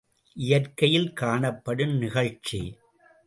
இயற்கையில் 0.35 1.13
காணப்படும் 1.13 1.93
நிகழ்ச்சி. 1.97 2.61